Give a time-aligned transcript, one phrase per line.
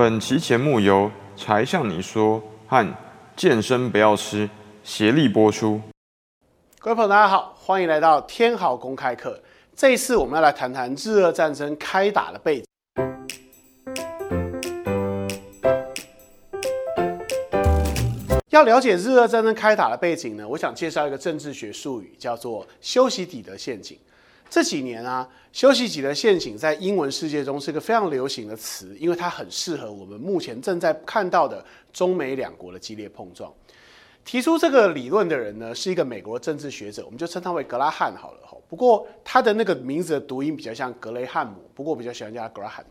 [0.00, 2.96] 本期节目由柴向你说和
[3.36, 4.48] 健身不要吃
[4.82, 5.78] 协力播出。
[6.78, 9.38] 各位朋友，大家好，欢迎来到天好公开课。
[9.76, 12.64] 这一次我们要来谈谈日俄战争开打的背景。
[18.48, 23.98] 要了解日俄战争开打的背景呢，我想介绍一个政治学术语，叫做修昔底德陷阱。
[24.50, 33.52] 这几年啊，修昔底德陷阱在英文世界中是一个非常流行的词，因为它很适合我们目前正在看到的中美两国的激烈碰撞。
[34.24, 38.40] 提出这个理论的人呢，是一个美国政治学者，我们就称他为格拉汉好了。
[38.68, 42.84] 不过他的那个名字的读音比较像格雷汉姆，不过我比较喜欢叫他格拉汉。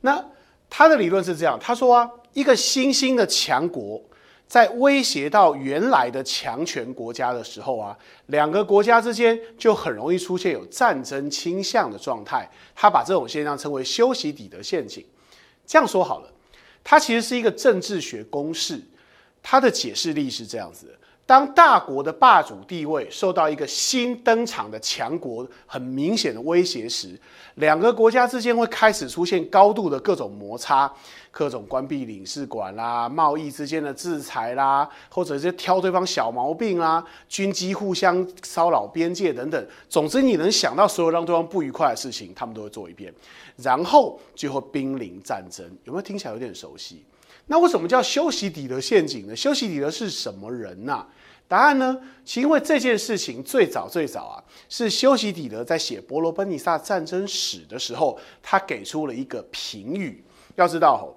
[0.00, 0.22] 那
[0.68, 4.02] 他的理论是这样，他说啊，一个新兴的强国。
[4.48, 7.96] 在威胁到原来的强权国家的时候啊，
[8.26, 12.48] 两个国家之间就很容易出现有战争倾向的状态。
[12.74, 15.04] 他把这种现象称为修昔底德陷阱。
[15.66, 16.30] 这样说好了，
[16.84, 18.80] 它其实是一个政治学公式。
[19.42, 20.92] 它的解释力是这样子的：
[21.26, 27.18] 当大国的霸主地位受到一个新登场的强国很明显的威胁时，
[27.56, 30.92] 两个国家之间会开始出现高度的各种摩擦。
[31.38, 39.66] 各种关闭领事馆啦，贸易之间的制裁啦，或者是挑对方小毛病啦，军机互相骚扰边界等等。
[39.86, 43.12] 总之，你能想到所有让对方不愉快的事情，他们都会做一遍，
[43.58, 45.62] 然后最后濒临战争。
[45.84, 47.04] 有没有听起来有点熟悉？
[47.48, 49.36] 那为什么叫修昔底德陷阱呢？
[49.36, 51.06] 修昔底德是什么人呐？
[51.46, 52.00] 答案呢？
[52.24, 60.24] 其因为这件事情最早最早啊，是修昔底德在写伯罗奔尼撒战争史的时候，他给出了一个评语。
[60.54, 61.14] 要知道。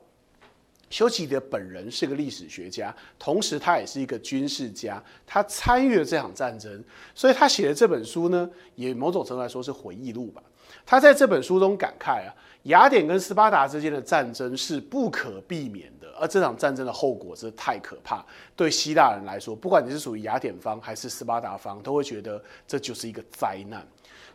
[0.89, 10.41] 修齐德本人是个历史学家，同时他也是一个军事家，他参与了这场战争，所以他写的这本书呢，也某种程度来说是回忆录吧。
[10.85, 12.33] 他在这本书中感慨啊，
[12.69, 18.23] 雅典跟斯巴达之间的战争是不可避免的，而这场战争的后果真的太可怕。
[18.55, 23.85] 对希腊人来说，不管你是属于雅典方还是斯巴达方，都会觉得这就是一个灾难。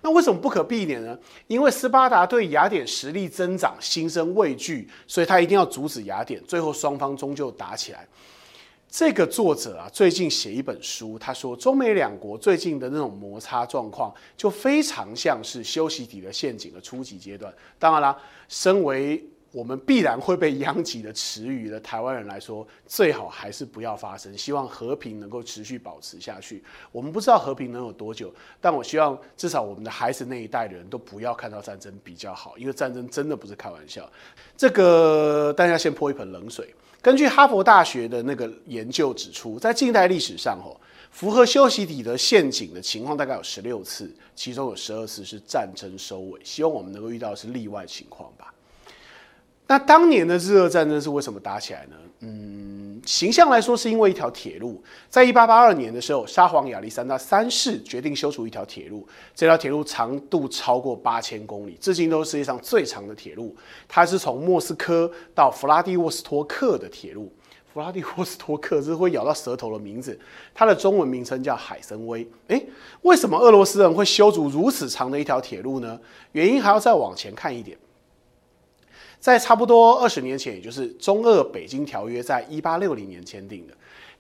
[0.02, 1.16] 那为什么不可避免呢？
[1.46, 6.42] 因为斯巴达对雅典实力增长心生畏惧，所以他一定要阻止雅典。
[6.44, 8.06] 最后双方终究打起来。
[8.96, 17.52] 这个作者啊，最近写一本书，他说中美两国最近的那种摩擦状况，就非常像是修昔底的陷阱的初级阶段。
[17.76, 18.16] 当然啦，
[18.48, 24.38] 身为我们必然会被殃及的词语的台湾人来说，最好还是不要发生。
[24.38, 26.62] 希望和平能够持续保持下去。
[26.92, 34.08] 我们不知道和平能有多久，但我希望至少我们的孩子那一代的人都不要看到战争比较好，因为战争真的不是开玩笑。
[34.56, 36.72] 这个大家先泼一盆冷水。
[37.04, 40.72] 根据哈佛大学的那个研究指出，在近代历史上，哦，
[41.10, 46.40] 符合修昔底德陷阱的情况大概有十六次，其中有十二次是战争收尾。
[46.42, 48.53] 希望我们能够遇到是例外情况吧。
[49.66, 51.96] 那当年的日俄战争是为什么打起来呢？
[52.20, 54.82] 嗯，形象来说是因为一条铁路。
[55.08, 59.06] 在一八八二年的时候，沙皇亚历山大三世决定修筑一条铁路。
[59.34, 63.54] 这条铁路长度超过八千公里，至今都是世界上最长的铁路。
[63.88, 67.32] 它是从莫斯科到弗拉迪沃斯托克的铁路。
[67.72, 70.18] 弗拉迪沃斯托克是会咬到舌头的名字。
[70.54, 72.26] 它的中文名称叫海参崴。
[72.48, 72.66] 诶，
[73.02, 75.98] 为什么俄罗斯人会修筑如此长的一条铁路呢？
[76.32, 77.76] 原因还要再往前看一点。
[79.24, 83.72] 在差不多二十年前，也就是中俄北京条约，在一八六零年签订的。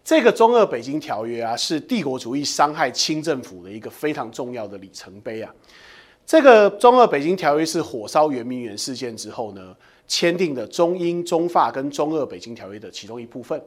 [0.02, 5.54] 这个中俄北京条约啊，是帝国主义伤害清政府的一个非常重要的里程碑啊。
[6.24, 9.76] 这个中俄北京条约是火烧圆明园事件之后呢，
[10.08, 13.62] 签订的中英中法跟中俄北京条约的其中一部分。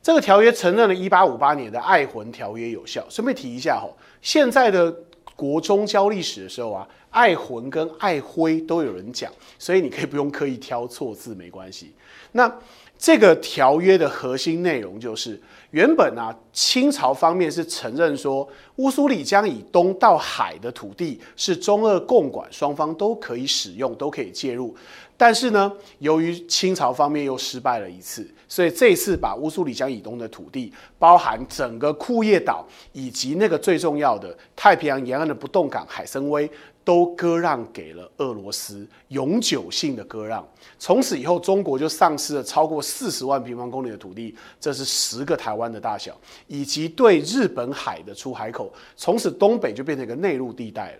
[0.00, 3.04] 这个条约承认了一八五八年的爱魂条约有效。
[3.10, 3.90] 顺便提一下哈，
[4.22, 4.94] 现在的
[5.40, 6.86] 国中教历史的时候啊。
[7.10, 9.28] 爱魂跟爱辉都有人讲，
[9.58, 11.92] 所以你可以不用刻意挑错字，没关系。
[12.30, 12.48] 那
[12.96, 15.36] 这个条约的核心内容就是，
[15.70, 24.74] 原本啊，清朝方面是承认说，乌苏里江以东到海的土地是中俄共管，双方都可以使用，都可以介入。
[25.16, 36.48] 但是呢，由于清朝方面又失败了一次，所以这次把乌苏里江以东的土地，包含整个库页岛以及那个最重要的太平洋沿岸的不动港海参崴。
[36.90, 40.44] 都割让给了俄罗斯，永久性的割让。
[40.76, 48.72] 从此以后，中国就丧失了超过四十万平方公里的土地，这是十个台湾的大小，以及对日本海的出海口。
[48.96, 50.98] 从此，东北就变成一个内陆地带了。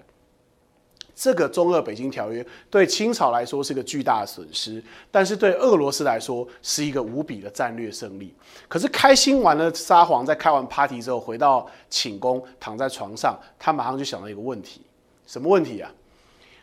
[1.12, 8.32] 这个中俄北京条约对清朝来说是个巨大的损失，但是对俄罗斯来说是一个无比的战略胜利。
[8.68, 14.82] 可是，开心完了沙皇，在开完 party 之后，回到寝宫，躺在床上，他马上就想到一个问题。
[15.30, 15.88] 什么问题啊？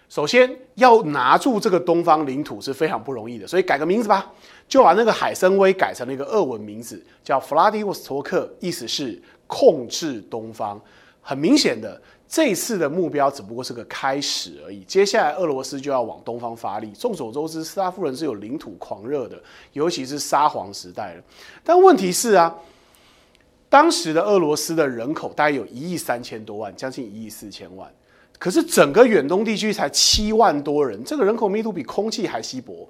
[0.10, 4.30] 首先要拿住这个东方领土是非常不容易的，所以改个名字吧，
[4.68, 10.78] 就把那个海参崴改成了一个俄文名字，叫弗拉迪沃斯托克，意思是控制东方。
[11.22, 16.92] 很明显的，这次的目标只不过是个开始而已，接下来俄罗斯就要往东方发力。
[16.92, 19.42] 众所周知，斯拉夫人是有领土狂热的，
[19.72, 21.24] 尤其是沙皇时代了。
[21.64, 22.54] 但问题是啊，
[23.70, 27.90] 当时的俄罗斯的人口大概有一亿三千多万，将近一亿四千万。
[28.40, 32.88] 可是整个远东地区才七万多人，这个人口密度比空气还稀薄。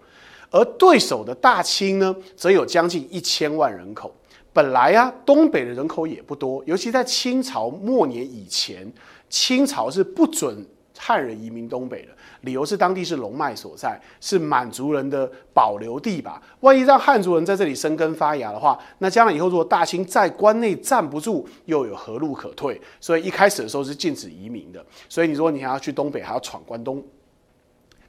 [0.50, 4.14] 而对手的大清呢，则有将近一千万人口。
[4.54, 8.92] 本来啊，东北的人口也不多，尤其在清朝末年以前，
[9.30, 10.66] 清朝是不准
[10.98, 12.10] 汉人移民东北的。
[12.42, 16.42] 理由是当地是龙脉所在，是满族人的保留地吧。
[16.60, 22.80] 万一让汉族人在这里生根发芽的话，那将来以后如果大清在关内站不住，又有何路可退？
[23.02, 24.86] 所以一开始的时候是禁止移民的。
[25.10, 27.04] 所以你说你还要去东北，还要闯关东，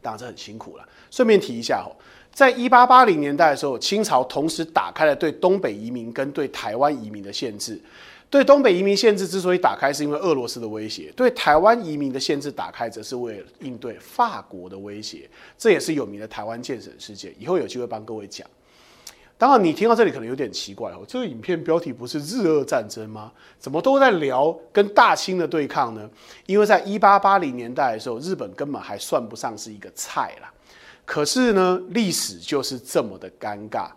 [0.02, 0.86] 当然这很辛苦了。
[1.10, 1.90] 顺便提一下哦，
[2.32, 7.80] 在一八八零年代的时候，清朝同时打开了对东北移民跟对台湾移民的限制。
[8.30, 15.26] 对东北移民限制之所以打开，是因为俄罗斯的威胁；对台湾移民的限制打开，则是为了应对法国的威胁。
[15.56, 17.34] 这也是有名的台湾建省事件。
[17.38, 18.46] 以后有机会帮各位讲。
[19.38, 23.32] 当然，你听到这里可能有点奇怪哦，这个影片标题不是日俄战争吗？
[23.58, 26.10] 怎么都在聊跟大清的对抗呢？
[26.44, 30.52] 因为在一八八零年代的时候，日本根本还算不上是一个菜啦。
[31.06, 33.88] 可是呢，历史就是这么的尴尬。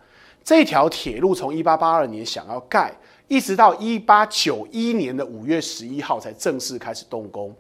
[0.41, 2.93] 这条铁路从一八八二年想要盖。
[3.31, 7.55] 一直到一八九一年的五月十一号才正式开始动工，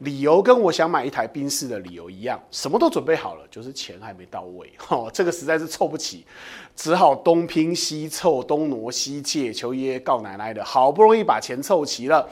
[0.00, 4.70] 理由跟我想买一台宾士的理由一样，什么都准备好了，就是钱还没到位。
[4.90, 6.26] 哦，这个实在是凑不起，
[6.76, 12.28] 只好东拼西凑，东挪西借，求爷爷告奶奶的，好不容易把钱凑齐了。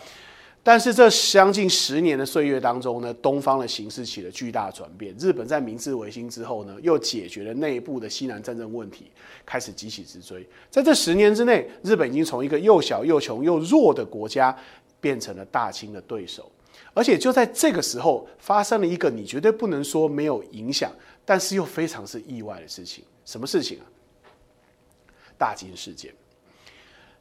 [0.65, 5.13] 但是这将近十年的岁月当中呢，东方的形势起了巨大转变。
[5.19, 9.11] 日本在明治维新之后呢，又解决了内部的西南战争问题，
[9.45, 10.49] 开始急起直追。
[10.71, 14.57] 在这十年之内，日本已经从一个又小又穷又弱的国家，
[15.01, 16.49] 变成了大清的对手。
[16.95, 20.93] 而且就在这个时候，发生了一个你绝对不能说没有影响，
[21.25, 23.05] 但是又非常是意外的事情。
[23.25, 23.85] 什么事情啊？
[25.37, 26.15] 大金事件。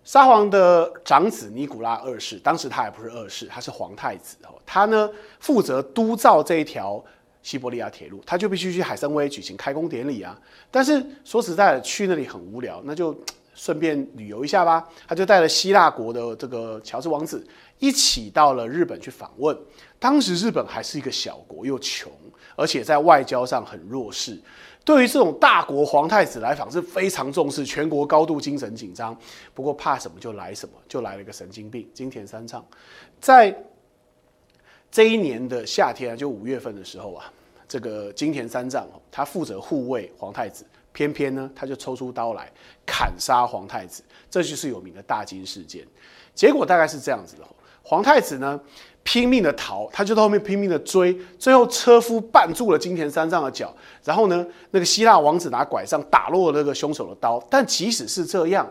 [0.04, 4.56] 沙皇的长子尼古拉二世，当时他还不是二世，他是皇太子哦。
[4.66, 5.10] 他呢
[5.40, 7.04] 负责督造这一条
[7.44, 10.38] 西伯利亚铁路，他就必须去海参崴举行开工典礼啊。
[10.72, 13.16] 但是说实在的，去那里很无聊，那就
[13.54, 14.88] 顺便旅游一下吧。
[15.08, 17.46] 他就带了希腊国的这个乔治王子
[17.78, 19.56] 一起到了日本去访问。
[20.00, 22.12] 当时日本还是一个小国，又穷，
[22.56, 24.40] 而且在外交上很弱势。
[24.84, 29.16] 对于这种大国皇太子来访是非常重视，全国高度精神紧张。
[29.54, 32.66] 不过怕什么就来什么，就来了一个神经病金田三藏。
[33.20, 33.56] 在
[34.90, 37.32] 这一年的夏天啊，就五月份的时候啊，
[37.68, 42.52] 这个金田三藏，他负责护卫皇太子，偏偏呢他就抽出刀来
[42.86, 45.88] 砍杀皇太子，这就是有名的大金事件。
[46.34, 47.48] 结果大概是这样子的，
[47.84, 48.60] 皇太子呢。
[49.04, 58.70] 拼命的逃，他就在后面拼命的追，最后车夫绊住了金田三上的脚，然后呢，那个希腊王子拿拐杖打落了那个凶手的刀，但即使是这样，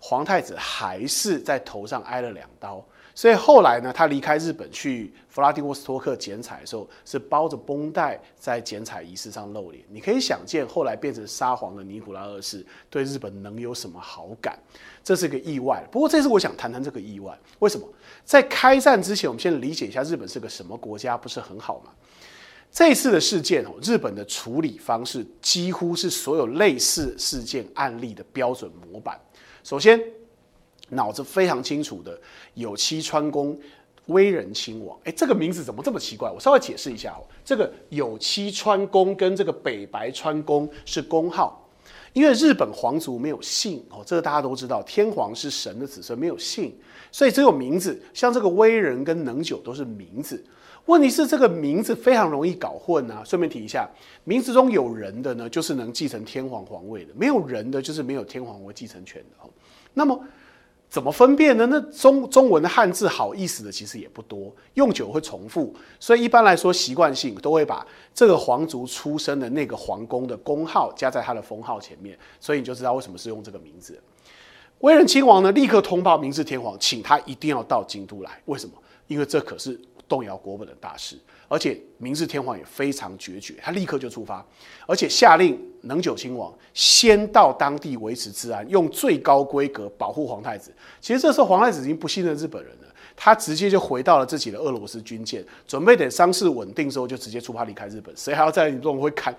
[0.00, 2.84] 皇太子还是在头上挨了两刀。
[3.18, 9.84] 所以后来呢，他离开日本去弗拉迪沃斯托克剪彩的时候，是包着绷带在剪彩仪式上露脸。
[9.90, 14.56] 你可以想见，后来变成沙皇的尼古拉二世对日本能有什么好感？
[15.02, 15.84] 这是个意外。
[15.90, 17.84] 不过这次我想谈谈这个意外，为什么？
[18.24, 21.90] 在开战之前，我们先理解一下日本是个什么国家，不是很好吗？
[22.70, 29.20] 这次的事件哦，日本的处理方式几乎是所有类似事件案例的标准模板。
[29.64, 30.00] 首先。
[30.90, 32.18] 脑子非常清楚的
[32.54, 33.58] 有栖川宫
[34.06, 36.30] 威仁亲王，哎，这个名字怎么这么奇怪？
[36.30, 37.20] 我稍微解释一下哦。
[37.44, 41.68] 这个有栖川宫跟这个北白川宫是宫号，
[42.14, 46.74] 因为日本皇族没有姓哦，这个大家都知道，天皇是神的子孙，没有姓，
[47.12, 48.00] 所以只有名字。
[48.14, 50.42] 像这个威仁跟能久都是名字，
[50.86, 53.22] 问题是这个名字非常容易搞混啊。
[53.26, 53.86] 顺便提一下，
[54.24, 59.50] 名字中有人的呢，就是能继承天皇皇位的；没有人的，就是没有天皇位继承权的哦。
[59.92, 60.18] 那么。
[60.90, 61.66] 怎么分辨呢？
[61.66, 74.00] 那中中文的汉字好意思的其实也不多，用久会重复，所以一般来说习惯性都会把这个皇族出身的那个皇宫的宫号加在他的封号前面，所以你就知道为什么是用这个名字。
[74.80, 78.40] 威仁亲王呢，立刻通报明治天皇，请他一定要到京都来。
[78.46, 78.72] 为什么？
[79.08, 79.78] 因为这可是
[80.08, 81.16] 动摇国本的大事。
[81.50, 84.44] 而且明治天皇也非常决绝，他立刻就出发，
[84.86, 90.70] 而且下令能久亲王先到当地维持治安，用最高规格保护皇太子。
[91.00, 98.14] 其实这时候皇太子已经不信任日本人了，他直接就回到了自己的俄罗斯军舰，准备等伤势稳定之后就直接出发离开日本。
[98.14, 99.34] 谁还要在你这种会砍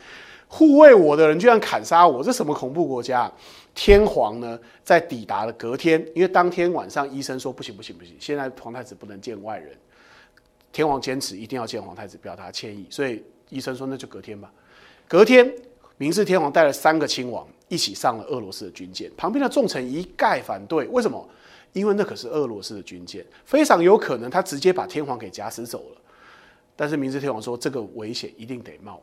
[0.48, 2.24] 护卫我的人居然砍杀我？
[2.24, 3.32] 这什么恐怖国家？
[3.76, 9.78] 天皇呢，在抵达了隔天，因为当天晚上医生说不行不行不行，现在皇太子不能见外人。
[10.72, 14.52] 天皇坚持一定要见皇太子，表达歉意，所以医生说那就隔天吧。
[15.08, 15.52] 隔天，
[15.98, 20.86] 明治天皇带了三个亲王一起上了俄罗斯的军舰，旁边的重臣一概反对。
[20.90, 21.28] 为什么？
[21.74, 26.02] 因为那可是俄罗斯的军舰，非常有可能他直接把天皇给夹死走了。
[26.76, 29.02] 但是明治天皇说这个危险一定得冒。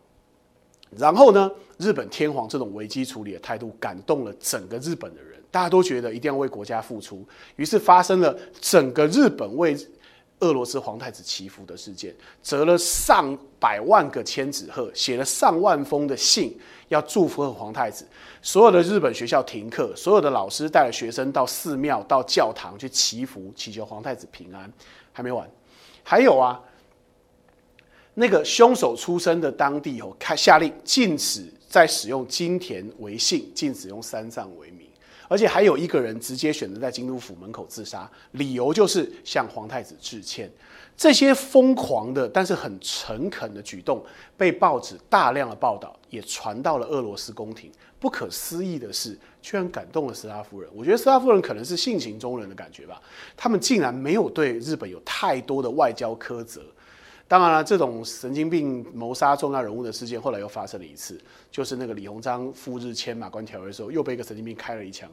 [0.91, 9.77] 然后呢，日本天皇这种危机处理的态度感动了整个日本的人，大家都觉得一定要为国家付出，于是发生了整个日本为。
[10.41, 16.55] 俄罗斯皇太子祈福的事件，折了上百万个千纸鹤，写了上万封的信，
[16.89, 18.07] 要祝福皇太子。
[18.43, 24.71] 所有的日本学校停课，所有的老师带了学生到寺庙、到教堂去祈福，祈求皇太子平安。
[25.11, 25.51] 还没完，
[26.05, 26.61] 还有啊，
[28.13, 34.86] 那个凶手出生的当地哦，开下令禁止再使用金田为姓，禁止用三藏为名。
[35.29, 40.51] 而且还有一个人直接选择在京都府门口自杀，理由就是向皇太子致歉。
[40.97, 44.03] 这些疯狂的但是很诚恳的举动，
[44.37, 47.71] 被报纸大量的报道，也传到了俄罗斯宫廷。
[47.99, 50.71] 不可思议的是，居然感动了斯拉夫人。
[50.75, 53.01] 我觉得斯拉夫人可能是性情中人的感觉吧，
[53.37, 56.63] 他们竟然没有对日本有太多的外交苛责。
[57.29, 65.11] 当然了，这种神经病谋杀重要人物的事件，后来又发生了一次，就是那个李鸿章赴日签马关条约的时候，又被一个神经病开了一枪。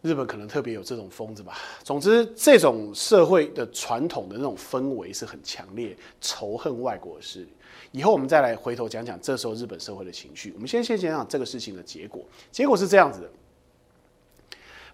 [0.00, 1.58] 日本可能特别有这种疯子吧。
[1.82, 7.48] 总之，这种社会的传统的那种氛围是很强烈，仇恨外国势力。
[7.92, 10.52] 以后我们再来回头讲讲这时候日本社会的情绪。
[10.54, 12.24] 我们先先讲讲这个事情的结果。
[12.50, 13.30] 结果是这样子的，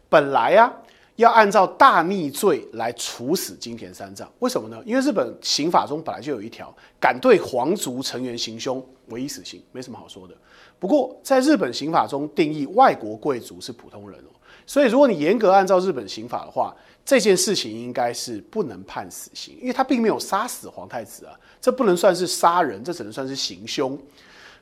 [0.09, 0.73] 本来呀。
[1.17, 4.83] 要按照大逆罪来处死金田三藏，为什么呢？
[4.85, 10.35] 因为日本刑法中本来就有一条，敢对皇族成员行凶，唯一死刑，没什么好说的。
[10.79, 14.35] 不过在日本刑法中定义外国贵族是普通人哦，
[14.67, 23.97] 所以如果你严格按照日本刑法的话，这件事情应该是不能判死刑，因为他并没有杀死皇太子啊，这不能算是杀人，这只能算是行凶。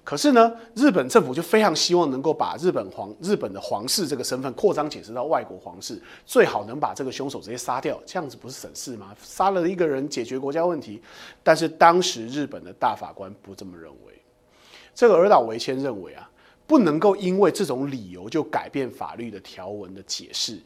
[0.05, 9.15] 可是呢，日本政府就非常希望能够把日本皇日本的皇室这个身份扩张解释到外国皇室，最好能把这个凶手直接杀掉，这样子不是省事吗？
[9.23, 11.01] 杀了一个人解决国家问题。
[11.45, 14.21] 但是当时日本的大法官不这么认为，
[14.93, 16.29] 这个尔岛维谦认为啊，
[16.67, 20.59] 不能够因为这种理由就改变法律的条文的解释。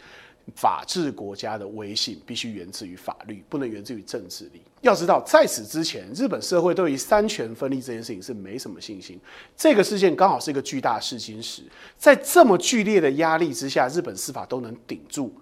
[0.54, 4.62] 法治国家的威信必须源自于法律，不能源自于政治力。
[4.80, 9.18] 要知道，在此之前，日本社会对于三权分立这件事情是没什么信心。
[9.56, 11.62] 这个事件刚好是一个巨大试金石，
[11.96, 15.34] 在这么剧烈的压力之下，日本司法都能顶住。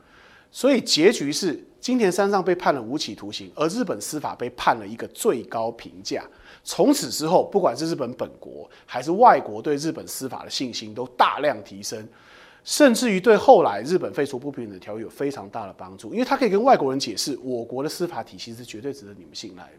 [0.51, 6.25] 所以结局是，金田三藏被判了无期徒刑，而日本司法被判了一个最高评价。
[6.63, 12.09] 从此之后，不管是日本本国还是外国，对日本司法的信心都大量提升。
[12.65, 19.71] 甚至于对后来日本废除不平等条约有非常大的帮助，因为他可以跟外国人解释，我国的司法体系是绝对值得你们信赖。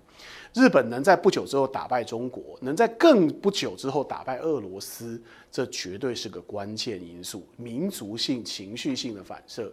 [0.53, 5.19] 日本能在不久之后打败中国，能在更不久之后打败俄罗斯，
[5.51, 7.45] 这绝对是个关键因素。
[7.57, 9.69] 民族性、情绪性的反射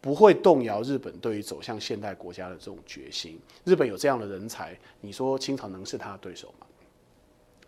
[0.00, 3.40] 不会动摇日本对于走向现代国家的这种决心。
[3.64, 6.66] 日本有这样的人才，你说清朝能是他的对手吗？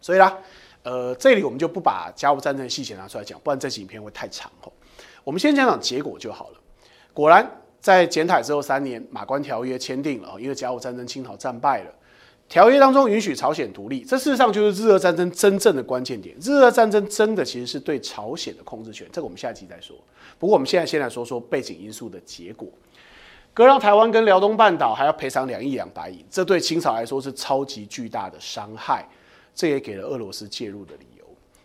[0.00, 0.36] 所以啦，
[0.82, 4.72] 呃，这里我们就不把甲午战争的细节拿出来讲，不然这集影片会太长吼。
[5.24, 6.58] 我们先讲讲结果就好了。
[7.12, 7.48] 果然，
[7.80, 11.90] 在检讨之后三年，马关条约签订了因为甲午战争清朝战败了，
[12.48, 16.36] 条约当中允许朝鲜独立，这事实上就是日俄战争真正的关键点。
[16.40, 19.96] 日俄战争争的其实是对朝鲜的控制权，这个我们下一集再说。
[20.38, 22.68] 不过我们现在先来说说背景因素的结果。
[23.54, 29.04] 割让台湾跟辽东半岛还要赔偿两亿两百亿，这对清朝来说是超级巨大的伤害，
[29.52, 31.17] 这也给了俄罗斯介入的理由。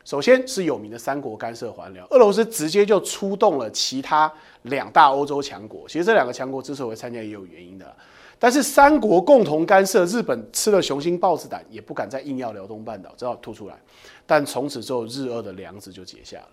[0.06, 4.32] 首先是有名的三国干涉还辽，俄罗斯直接就出动了其他
[4.64, 5.88] 两大欧洲强国。
[5.88, 7.96] 其实这两个强国之所以会参加也有原因的，
[8.38, 13.80] 但是三国共同干涉，日本吃了雄心豹子胆，也不敢再硬要辽东半岛，只好吐出来。
[14.26, 16.50] 但从此之后，日俄的梁子就结下了。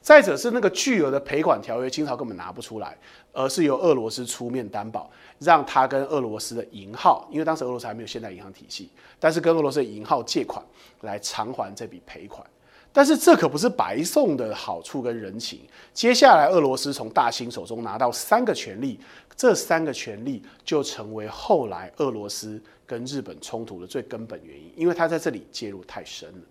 [0.00, 2.96] 再者是那个巨额的赔款条约，清朝根本拿不出来，
[3.32, 10.64] 而是由俄罗斯出面担保，让他跟俄罗斯的银号，因为当时俄罗斯还没有现代银行体系，但是跟俄罗斯的银号借款
[11.00, 12.46] 来偿还这笔赔款。
[12.94, 15.62] 但是这可不是白送的好处跟人情。
[15.92, 19.00] 接下来，俄罗斯从大清手中拿到三个权利，
[19.34, 26.44] 这三个权利就成为后来俄罗斯跟日本冲突的最根本原因，因为他在这里介入太深了。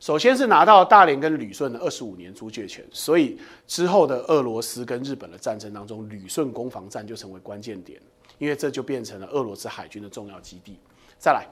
[0.00, 8.00] 首先是拿到大连跟旅顺的二十五年租借权，所以之后的俄罗斯跟日本的战争当中，旅顺攻防战就成为关键点。
[8.38, 10.78] 因为这就变成了俄罗斯海军的重要基地。
[11.18, 11.46] 再来，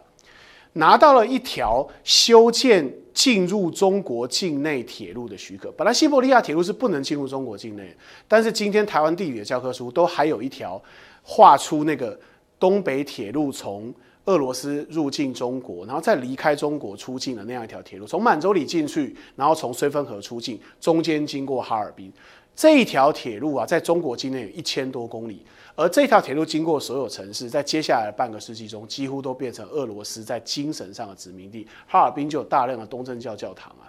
[0.74, 5.72] 拿到了一条修建进入中国境内铁路的许可。
[5.72, 7.94] 本来西伯利亚铁路是不能进入中国境内，
[8.28, 10.80] 但是今天台湾地理的教科书都还有一条
[11.22, 12.18] 画出那个
[12.60, 13.92] 东北铁路从
[14.26, 22.12] 俄罗斯入境中国，然后再离开中国出境的那样一条铁路，从满洲里进去，然后从绥芬河出境，中间经过哈尔滨。
[22.58, 25.40] 这一条铁路啊，在中国境内有一千多公里，
[25.76, 31.64] 而这条铁路经过所有城市，在接下来的半个世纪中，几乎都变成俄罗斯在精神上的殖民地。
[31.86, 33.86] 哈尔滨就有大量的东正教教堂啊，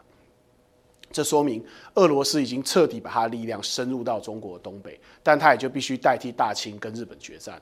[1.11, 7.59] 这说明俄罗斯已经彻底把它的力量深入到中国东北，但它也就必须代替大清跟日本决战。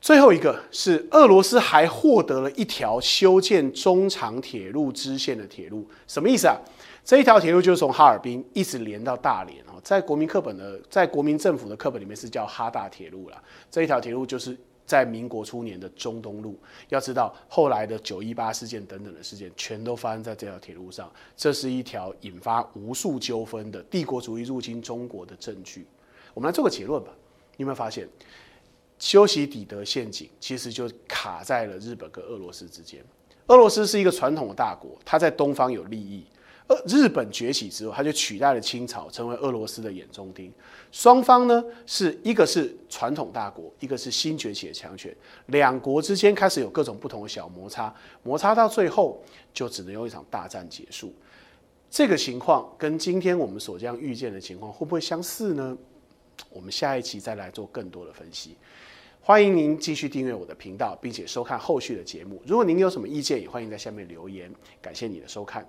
[0.00, 6.56] 最后一个是俄罗斯还获得了一条修建中长铁路支线的铁路，什么意思啊？
[7.04, 13.42] 这一条铁路就是从哈尔滨一直连到大连哦，在国民课本的，在国民政府的课本里面是叫哈大铁路了。
[13.70, 14.56] 这一条铁路就是
[14.86, 16.56] 在民国初年的中东路。
[16.90, 21.10] 要知道，后来的九一八事件等等的事件，全都发生在这条铁路上。
[21.36, 25.84] 这是一条引发无数纠纷的帝国主义入侵中国的证据。
[26.32, 27.10] 我们来做个结论吧。
[27.56, 28.08] 你有没有发现，
[29.00, 33.04] 修昔底德陷阱其实就卡在了日本跟俄罗斯之间？
[33.48, 36.24] 俄罗斯是一个传统的大国，它在东方有利益。
[36.86, 40.52] 日本崛起之后，他就取代了清朝，成为俄罗斯的眼中钉。
[40.90, 45.14] 双方呢，是一个是传统大国，一个是新崛起的强权。
[45.46, 51.12] 两国之间开始有各种不同的小摩擦，摩擦到最后就只能用一场大战结束。
[51.90, 55.76] 这个情况跟今天我们所将预见的情况会不会相似呢？
[56.50, 58.56] 我们下一期再来做更多的分析。
[59.20, 62.42] 欢迎您继续订阅我的频道，并且收看后续的节目。
[62.46, 64.52] 如果您有什么意见，也欢迎在下面留言。
[64.80, 65.64] 感谢你的收看。